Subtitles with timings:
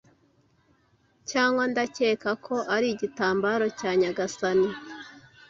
[1.29, 4.69] Cyangwa ndakeka ko ari igitambaro cya Nyagasani,